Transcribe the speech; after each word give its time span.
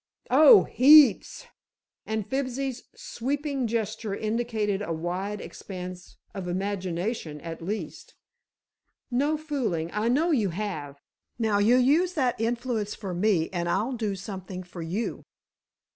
"Oh, 0.31 0.63
heaps!" 0.63 1.45
and 2.07 2.25
Fibsy's 2.27 2.85
sweeping 2.95 3.67
gesture 3.67 4.15
indicated 4.15 4.81
a 4.81 4.91
wide 4.91 5.39
expanse 5.39 6.17
of 6.33 6.47
imagination, 6.47 7.39
at 7.41 7.61
least. 7.61 8.15
"No 9.11 9.37
fooling; 9.37 9.91
I 9.93 10.07
know 10.07 10.31
you 10.31 10.49
have. 10.49 10.99
Now, 11.37 11.59
you 11.59 11.75
use 11.75 12.13
that 12.13 12.41
influence 12.41 12.95
for 12.95 13.13
me 13.13 13.51
and 13.51 13.69
I'll 13.69 13.93
do 13.93 14.15
something 14.15 14.63
for 14.63 14.81
you." 14.81 15.21